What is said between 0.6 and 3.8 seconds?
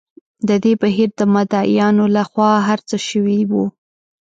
دې بهیر د مدعییانو له خوا هر څه شوي وو.